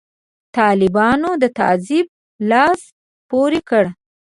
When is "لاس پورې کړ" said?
2.49-3.83